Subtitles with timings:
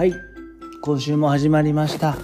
[0.00, 0.14] はい。
[0.80, 2.16] 今週も始まりました。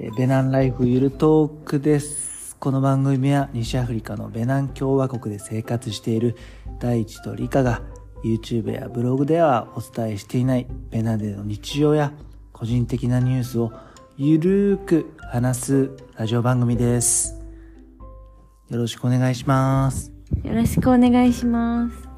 [0.00, 2.56] えーベナンライフゆるトークです。
[2.58, 6.36] この番組は西アフリカのベナン共和国で生活している
[6.80, 7.82] 大地と理科が
[8.24, 12.14] YouTube やブログではお伝えしていないベナンでの日常や
[12.54, 13.74] 個人的なニュースを
[14.16, 17.42] ゆるーく話すラジオ番組です。
[18.70, 20.14] よろしくお願いします。
[20.42, 22.08] よろしくお願いします。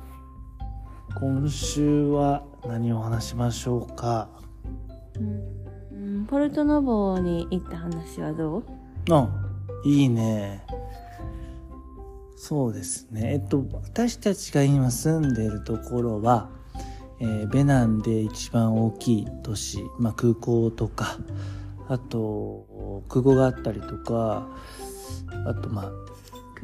[1.19, 4.38] 今週は何を話しましょうか？
[6.29, 8.65] ポルトノボに行った話はどう？
[9.11, 9.29] あ、
[9.85, 10.65] いいね。
[12.37, 13.33] そうですね。
[13.33, 16.51] えっと、私たちが今住んでるところは、
[17.21, 21.19] えーベナンで一番大きい都市、まあ空港とか、
[21.89, 24.47] あと、空港があったりとか、
[25.47, 25.93] あと、まあ、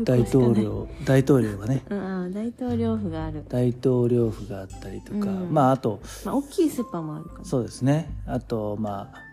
[0.01, 0.55] 大統。
[0.55, 3.45] 領、大統領がね、うん、うん大統領府がある。
[3.49, 7.45] 大統領府があったりとか、うんまあ、あと、まあ、大きいスーパーもあるかな。
[7.45, 8.11] そうですね。
[8.27, 9.25] あと、まあ、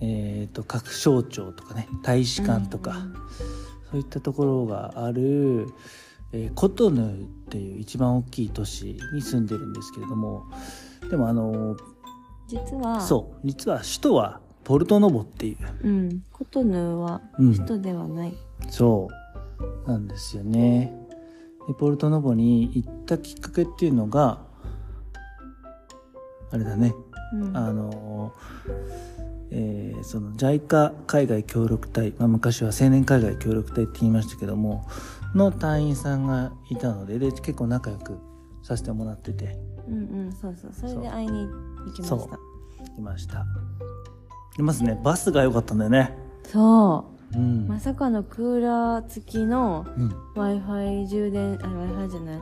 [0.00, 3.06] えっ、と、各省庁とかね、大使館とか、
[3.90, 5.68] そういったところがある、
[6.32, 10.44] えーコトヌーっていう一番大きい都市に住んでるんですけれども、
[11.08, 11.76] でもあの、
[12.48, 15.88] 実は、そう、実は首都はポルトノボっていう、う。
[15.88, 16.24] ん。
[16.32, 18.34] コトヌーはうん首都ではない。
[18.68, 19.14] そう、
[19.86, 20.92] なんですよね。
[21.68, 24.46] で、ポルトノボに行ったきっかけっていうのが、
[26.50, 26.94] あれだね、
[27.34, 27.56] うん。
[27.56, 28.32] あの、
[29.50, 34.86] えーその JICA 海外協力隊、まあ、昔は青年海外協力隊って言いましたけども
[35.34, 38.18] の隊員さんがいたのでで結構仲良く
[38.62, 39.56] させてもらってて
[39.88, 40.72] うんうん、そうそう。
[40.72, 42.38] それで会いに行きまそした。
[42.98, 43.46] いました
[44.56, 47.38] でまずねバスが良かったんだよねそうう。
[47.38, 52.40] ん、まさかのクーラー付きのうん、Wi-Fi 充電、あ、Wi-Fi じゃない。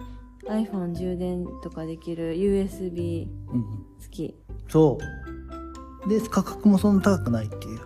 [0.48, 4.34] iPhone 充電とかできる USB うん、付き。
[4.68, 4.98] そ
[6.06, 7.78] うで価格もそんな高くないっていう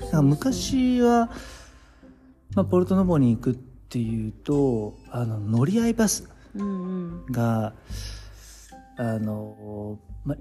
[0.00, 1.30] だから昔は、
[2.54, 7.32] まあ、ポルトノボに行くっていうとあの乗り合いバスうんうん。
[7.32, 7.74] が
[8.96, 10.36] あの、ま、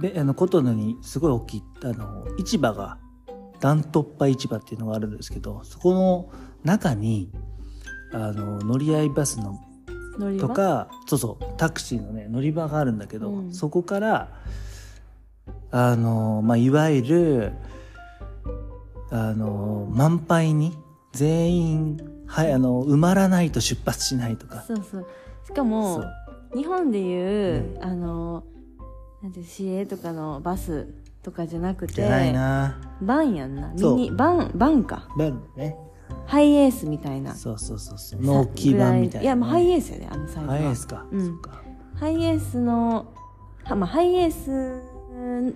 [0.00, 2.98] であのコトヌにすごい大きいあの市場が
[3.60, 6.30] ダントッパ市場っていうのがあるんですけどそこの
[6.64, 7.30] 中に
[8.12, 9.58] あの乗り合いバスの
[10.38, 13.54] とかそうそうタクシーのね乗り場があるんだけど、うん。
[13.54, 14.42] そこから
[15.70, 17.52] あの、まあ、いわゆる
[19.10, 20.76] あの満杯に
[21.12, 24.62] 全員はいあの埋まらないと出発しないとか。
[24.66, 25.06] そうそう。
[25.44, 26.06] しかそもう。
[26.54, 28.42] 日本でいう、あの
[29.22, 30.88] なんて市営とかのバス
[31.28, 32.80] とかじゃなくてじゃないな。
[33.02, 33.68] バンやんな。
[33.68, 33.96] ミそう。
[33.96, 35.08] ニバンバンか。
[35.16, 35.76] バンね。
[36.26, 37.34] ハイエースみたいな。
[37.34, 38.22] そうそうそうそう。
[38.22, 39.26] の大きい版みたいな、い。
[39.26, 40.54] やもうハイエースやであのサイズは。
[40.54, 41.26] ハイエースか、うん。
[41.26, 41.62] そっか。
[41.94, 43.06] ハイエースの
[43.64, 44.82] は、まあ、ハイエース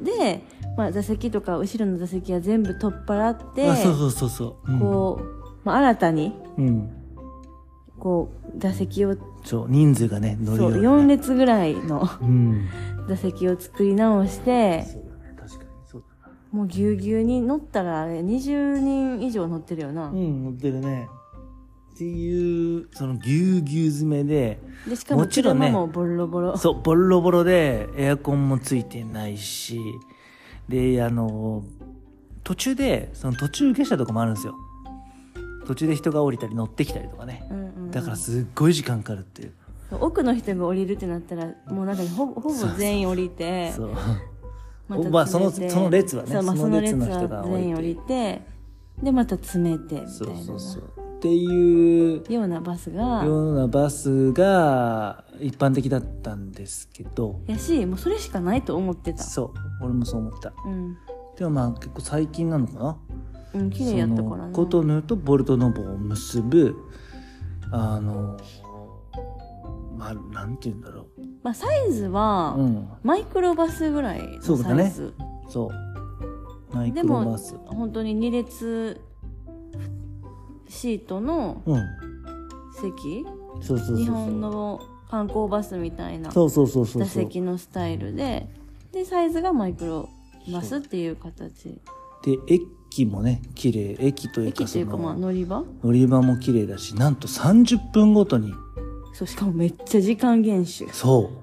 [0.04, 0.42] で、
[0.76, 6.90] まあ、座席とか後ろの座席は全部取っ払ってあそうそうそうそう、うん、こう、まあ、新たにうん。
[7.98, 12.68] こう座席をそう人数がね乗るそうように、4ね、列ぐらいのうん。
[13.08, 15.11] 座席を作り直してそう
[16.52, 21.08] もうぎゅうぎゅうに乗ったらあれ20人以上乗ってるよな、うん乗ってるね。
[21.94, 26.56] っていうそのぎゅうぎゅう詰めででしかももちろんね車もボロボロ。
[26.56, 29.80] そうボロボロでエアコンもついてないし
[30.68, 31.64] であの
[32.44, 34.54] 途中でその途中下車とかもあるんですよ。
[35.66, 37.46] 途中で人が降りたり乗ってきたりとかね。
[37.50, 37.90] うんうんうん。
[37.90, 39.52] だからすっごい時間かかるっていう。
[40.00, 43.94] 奥の人が降りるってなったらもうなんかほぼほぼ全員降りてそう
[44.96, 48.42] またまあそのその列はねそうまあ、その列その人が全員降りて
[49.02, 50.10] でまた詰めてみたいな。
[50.10, 50.82] そうそうそう。
[51.18, 52.24] っていう。
[52.32, 53.24] ようなバスが。
[53.24, 57.40] ようなバスが一般的だったんですけど。
[57.46, 59.22] やしもうそれしかないと思ってた。
[59.22, 59.84] そう。
[59.84, 60.52] 俺もそう思った。
[60.66, 60.96] うん。
[61.36, 62.96] でもまあ結構最近なのかな。
[63.54, 64.52] うん綺麗やったからね。
[64.52, 66.76] コトヌとボルトノボを結ぶ
[67.70, 68.36] あの
[70.02, 71.06] まあなんて言うんだろ
[71.44, 72.88] まあサイズは、ううん。
[73.04, 74.82] マイクロバスぐらいのそうだね。
[74.84, 75.14] サイズ、
[75.48, 75.70] そ
[76.72, 76.74] う。
[76.74, 77.56] マイでもクロバス。
[77.66, 79.00] 本当に2列
[80.68, 81.82] シートのうん。
[82.80, 83.24] 席？
[83.60, 83.96] そうそうそうそう。
[83.98, 87.24] 日本の観光バスみたいなそうそうそうそう座そう。
[87.24, 88.48] 席のスタイルで。
[88.90, 90.08] でサイズがマイクロ
[90.52, 91.80] バスっていう形。
[92.24, 93.96] で駅もね綺麗。
[94.00, 95.62] 駅というかそ駅っていうかまあの乗り場？
[95.84, 98.52] 乗り場も綺麗だしなんと30分ごとに
[99.12, 100.90] そうしかもめっちゃ時間厳守。
[100.92, 101.42] そう。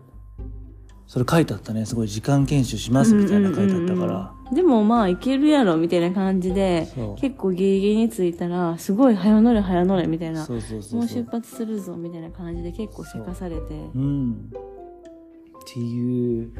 [1.07, 1.85] それ書いてあったね。
[1.87, 6.87] すごい時間研修しますみたいな書いてあったから、でもまあいけるやろみたいな感じで
[7.19, 10.45] 結構ギリギリに着いたらすごい早乗れ早乗れみたいな。
[10.45, 13.73] そうそうそうもう出発するぞみたいな感じで結構せかされて。
[13.95, 14.33] うん。
[14.33, 16.51] っていう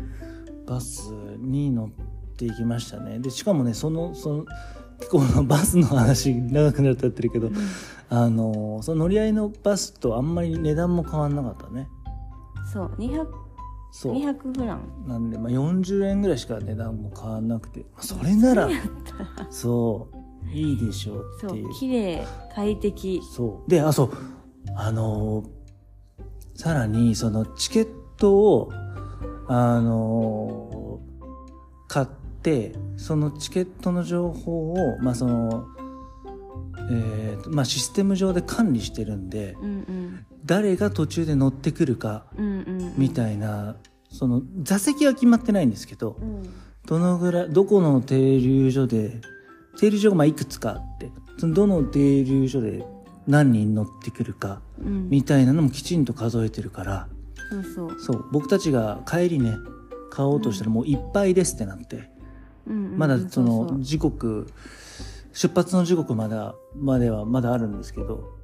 [0.66, 1.90] バスに乗っ
[2.36, 3.20] ていきましたね。
[3.20, 4.46] でしかもねそのその
[5.10, 7.50] このバスの話長くなっちゃってるけど、
[8.10, 11.88] あのその乗り合いのバスとあんまり値段も変わんなかったね。
[12.72, 13.28] そう200
[13.92, 14.13] そう。
[14.13, 18.69] 200フランなんで、まあ、40円ぐらいしか値段も変わんなくて、まあそれなら
[19.50, 20.10] そ
[20.46, 21.69] ういいでしょうそっていう。
[21.69, 23.22] う綺麗快適。
[23.36, 23.69] そう。
[23.69, 24.12] であそう。
[24.75, 25.60] あのー
[26.56, 27.88] さらにそのチケッ
[28.18, 28.69] トを
[29.48, 32.19] あのー買って
[32.97, 35.68] そのチケットの情報をまあその
[36.91, 40.25] えーとまあ、システム上で管理してるんでうんうん。
[40.45, 42.25] 誰が途中で乗ってくるか
[42.97, 43.75] みたいな
[44.09, 46.50] その座席は決まってないんですけどうん。
[46.88, 49.21] どのぐらいどこの停留所で
[49.80, 52.83] 停留所がまあいくつかあってそのどの停留所で
[53.27, 55.09] 何人乗ってくるかうん。
[55.09, 57.07] みたいなのもきちんと数えてるから
[57.51, 58.00] そうそう。
[58.00, 59.56] そう僕たちが帰りね
[60.09, 62.09] 買おうとしたらもういっぱいですってなって、
[62.74, 64.48] まだその時刻
[65.33, 68.38] 出発の時刻まだまではまだあるんですけど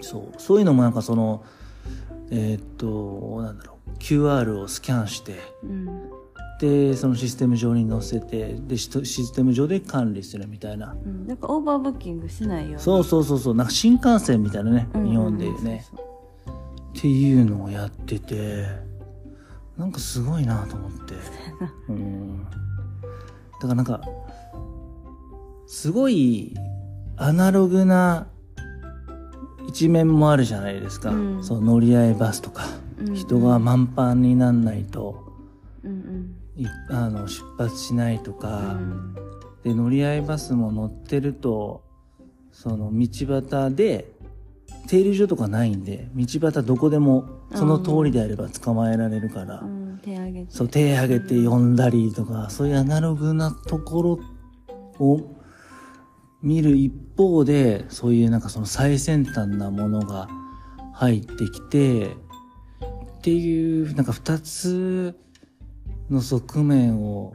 [0.00, 0.40] そう。
[0.40, 1.44] そういうのもなんかその
[2.30, 3.98] えーっとなんだろう。
[3.98, 6.10] QR をスキャンしてうん。
[6.60, 10.94] でそのシステム上に載せてでシステム上で管理するみたいな。
[11.04, 11.26] うん。
[11.26, 13.54] なんかオーバーブッキングしないようにそうそうそうそう。
[13.54, 15.84] なんか新幹線みたいなね、日本でね。
[16.96, 18.66] っていうのをやってて
[19.76, 21.14] なんかすごいなと思って。
[21.88, 22.46] うん
[23.68, 24.00] だからなんか
[25.66, 26.54] すごい
[27.16, 28.28] アナログな
[29.68, 31.44] 一面もあるじゃないですか、うん。
[31.44, 32.66] そう乗り合いバスとか、
[32.98, 33.14] うんうん。
[33.14, 35.24] 人が満帆になんないと。
[35.82, 39.14] うんいあの出発しないとうんうか、ん。
[39.64, 41.82] で乗り合いバスも乗ってると
[42.52, 43.08] その道
[43.50, 44.12] 端で
[44.86, 49.98] 停留所とかないんで道端どこでもその通りであれば捕まえられるから、うん。
[50.02, 50.46] 手上げて。
[50.50, 54.20] そう手挙げて呼んだりとか、そういうアナログなところ
[54.98, 55.20] を
[56.42, 60.28] 見る一方でそういうなんかその最先端なものが
[60.92, 65.18] 入ってきてっていうなんか二つ
[66.10, 67.32] の側面を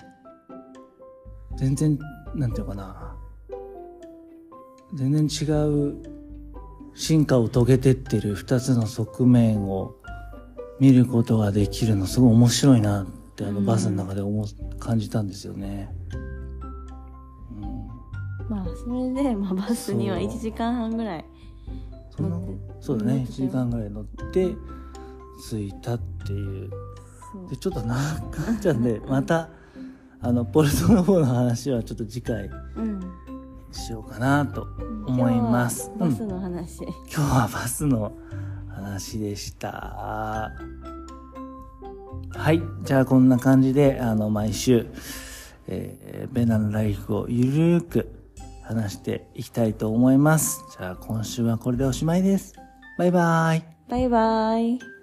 [1.57, 1.98] 全然
[2.36, 3.15] なんていうのかな。
[4.94, 5.95] 全然違う
[6.95, 9.95] 進化を遂げてってる二つの側面を
[10.80, 13.06] 見ることができるのすごい面白いなっ
[13.36, 13.66] てあのうん。
[13.66, 15.90] バスの中で思う感じたんですよね。
[17.52, 17.88] うん。
[18.50, 21.26] まあそれで、まあ、バスにはそう1時間半ぐらい。
[22.18, 23.14] 乗ってそうだね。
[23.14, 23.50] 1乗ってたよ。
[23.50, 24.56] 時間ぐらい乗って
[25.50, 26.70] 着いたっていう。
[27.50, 29.50] でちょっと長くなっちゃうんで また
[30.20, 33.00] あのポルトの方の話はちょっと次回うん。
[33.72, 34.66] しようかなと
[35.06, 35.92] 思います。
[36.00, 36.30] バスうん。
[36.30, 38.14] の話、今日はバスの
[38.80, 40.52] 話でした。
[42.31, 42.62] はい。
[42.84, 44.88] じゃあこんな感じで、あの、毎週、
[45.68, 48.20] えーベナのライフをゆるーく
[48.64, 50.64] 話していきたいと思います。
[50.78, 52.54] じゃあ今週はこれでおしまいです。
[52.98, 53.64] バイバイ。
[53.90, 54.99] バイバイ